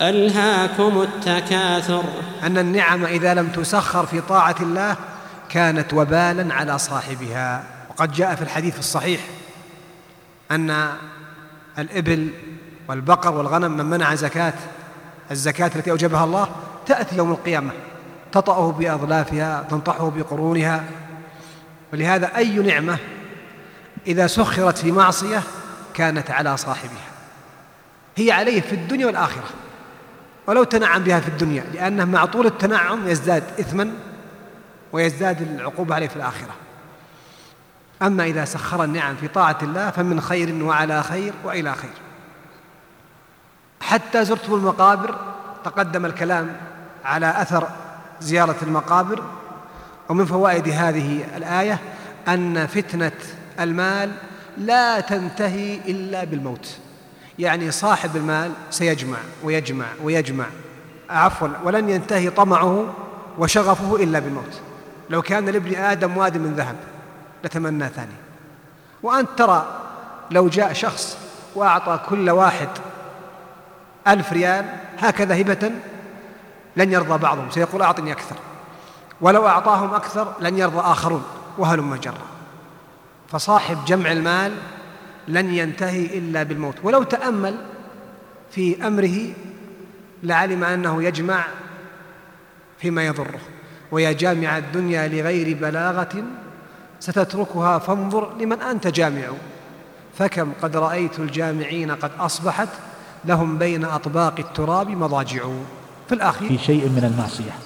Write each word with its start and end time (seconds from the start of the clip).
ألهاكم 0.00 1.02
التكاثر. 1.02 2.04
أن 2.42 2.58
النعم 2.58 3.04
إذا 3.04 3.34
لم 3.34 3.48
تسخر 3.48 4.06
في 4.06 4.20
طاعة 4.20 4.56
الله 4.60 4.96
كانت 5.48 5.94
وبالا 5.94 6.54
على 6.54 6.78
صاحبها. 6.78 7.64
وقد 7.90 8.12
جاء 8.12 8.34
في 8.34 8.42
الحديث 8.42 8.78
الصحيح 8.78 9.20
أن 10.50 10.90
الإبل 11.78 12.30
والبقر 12.88 13.34
والغنم 13.34 13.76
من 13.76 13.84
منع 13.84 14.14
زكاة 14.14 14.52
الزكاة 15.30 15.70
التي 15.76 15.90
أوجبها 15.90 16.24
الله 16.24 16.48
تأتي 16.86 17.16
يوم 17.16 17.32
القيامة 17.32 17.70
تطأه 18.32 18.72
بأظلافها 18.72 19.64
تنطحه 19.70 20.10
بقرونها. 20.10 20.84
ولهذا 21.92 22.36
أي 22.36 22.58
نعمة 22.58 22.98
إذا 24.06 24.26
سخرت 24.26 24.78
في 24.78 24.92
معصية 24.92 25.42
كانت 25.94 26.30
على 26.30 26.56
صاحبها. 26.56 27.08
هي 28.16 28.32
عليه 28.32 28.60
في 28.60 28.72
الدنيا 28.72 29.06
والآخرة. 29.06 29.48
ولو 30.46 30.64
تنعم 30.64 31.02
بها 31.02 31.20
في 31.20 31.28
الدنيا 31.28 31.64
لأنه 31.74 32.04
مع 32.04 32.24
طول 32.24 32.46
التنعم 32.46 33.08
يزداد 33.08 33.42
إثما 33.60 33.92
ويزداد 34.92 35.42
العقوبة 35.42 35.94
عليه 35.94 36.08
في 36.08 36.16
الآخرة. 36.16 36.54
أما 38.02 38.24
إذا 38.24 38.44
سخر 38.44 38.84
النعم 38.84 39.16
في 39.16 39.28
طاعة 39.28 39.58
الله 39.62 39.90
فمن 39.90 40.20
خير 40.20 40.64
وعلى 40.64 41.02
خير 41.02 41.32
وإلى 41.44 41.74
خير. 41.74 41.90
حتى 43.80 44.24
زرتم 44.24 44.54
المقابر 44.54 45.18
تقدم 45.64 46.06
الكلام 46.06 46.56
على 47.04 47.42
أثر 47.42 47.68
زيارة 48.20 48.56
المقابر 48.62 49.24
ومن 50.08 50.24
فوائد 50.24 50.68
هذه 50.68 51.24
الآية 51.36 51.78
أن 52.28 52.66
فتنة 52.66 53.12
المال 53.60 54.12
لا 54.58 55.00
تنتهي 55.00 55.74
إلا 55.74 56.24
بالموت. 56.24 56.78
يعني 57.38 57.70
صاحب 57.70 58.16
المال 58.16 58.52
سيجمع 58.70 59.18
ويجمع 59.44 59.86
ويجمع. 60.02 60.44
عفوا 61.10 61.48
ولن 61.64 61.88
ينتهي 61.88 62.30
طمعه 62.30 62.94
وشغفه 63.38 63.96
إلا 63.96 64.18
بالموت. 64.18 64.60
لو 65.10 65.22
كان 65.22 65.48
لابن 65.48 65.74
آدم 65.74 66.16
واد 66.16 66.36
من 66.36 66.54
ذهب 66.54 66.76
لتمنى 67.44 67.88
ثاني. 67.88 68.14
وأنت 69.02 69.28
ترى 69.36 69.66
لو 70.30 70.48
جاء 70.48 70.72
شخص 70.72 71.18
وأعطى 71.54 72.00
كل 72.08 72.30
واحد 72.30 72.68
ألف 74.08 74.32
ريال 74.32 74.66
هكذا 74.98 75.40
هبة 75.40 75.70
لن 76.76 76.92
يرضى 76.92 77.18
بعضهم. 77.18 77.50
سيقول 77.50 77.82
أعطني 77.82 78.12
أكثر. 78.12 78.36
ولو 79.20 79.48
أعطاهم 79.48 79.94
أكثر 79.94 80.32
لن 80.40 80.58
يرضى 80.58 80.80
آخرون 80.80 81.24
وهلم 81.58 81.94
جرا. 81.94 82.24
فصاحب 83.28 83.84
جمع 83.84 84.12
المال 84.12 84.54
لن 85.28 85.54
ينتهي 85.54 86.18
إلا 86.18 86.42
بالموت. 86.42 86.74
ولو 86.82 87.02
تأمل 87.02 87.54
في 88.50 88.86
أمره 88.86 89.18
لعلم 90.22 90.64
أنه 90.64 91.02
يجمع 91.02 91.44
فيما 92.78 93.06
يضره. 93.06 93.40
ويا 93.92 94.12
جامع 94.12 94.58
الدنيا 94.58 95.08
لغير 95.08 95.56
بلاغة 95.56 96.24
ستتركها 97.00 97.78
فانظر 97.78 98.36
لمن 98.38 98.60
أنت 98.60 98.86
جامع. 98.86 99.26
فكم 100.18 100.52
قد 100.62 100.76
رأيت 100.76 101.18
الجامعين 101.18 101.90
قد 101.90 102.10
أصبحت 102.18 102.68
لهم 103.24 103.58
بين 103.58 103.84
أطباق 103.84 104.34
التراب 104.38 104.90
مضاجع. 104.90 105.42
في 106.08 106.14
الأخير 106.14 106.48
في 106.48 106.58
شيء 106.58 106.88
من 106.88 107.04
المعصية. 107.04 107.63